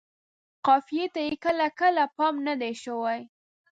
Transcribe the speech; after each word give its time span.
قافیې 0.65 1.05
ته 1.13 1.19
یې 1.27 1.33
کله 1.43 1.67
کله 1.79 2.03
پام 2.17 2.35
نه 2.47 2.53
دی 2.61 2.73
شوی. 2.83 3.19